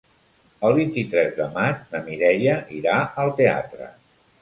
El 0.69 0.73
vint-i-tres 0.79 1.37
de 1.41 1.47
maig 1.59 1.85
na 1.93 2.03
Mireia 2.09 2.59
irà 2.83 2.99
al 3.27 3.37
teatre. 3.43 3.97